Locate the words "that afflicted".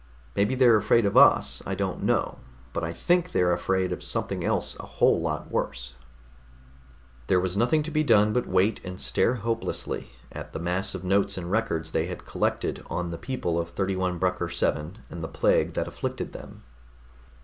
15.75-16.33